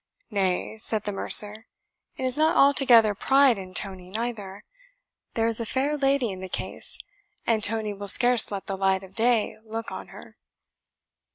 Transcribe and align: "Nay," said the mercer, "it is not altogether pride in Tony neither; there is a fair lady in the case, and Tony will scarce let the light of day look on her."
"Nay," 0.31 0.79
said 0.79 1.03
the 1.03 1.11
mercer, 1.11 1.67
"it 2.17 2.23
is 2.25 2.35
not 2.35 2.55
altogether 2.57 3.13
pride 3.13 3.59
in 3.59 3.75
Tony 3.75 4.09
neither; 4.09 4.63
there 5.35 5.45
is 5.45 5.59
a 5.59 5.63
fair 5.67 5.95
lady 5.95 6.31
in 6.31 6.39
the 6.39 6.49
case, 6.49 6.97
and 7.45 7.63
Tony 7.63 7.93
will 7.93 8.07
scarce 8.07 8.49
let 8.49 8.65
the 8.65 8.75
light 8.75 9.03
of 9.03 9.13
day 9.13 9.57
look 9.63 9.91
on 9.91 10.07
her." 10.07 10.37